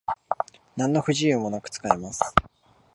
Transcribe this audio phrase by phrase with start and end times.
[0.77, 2.33] なんの不自由もなく使えてます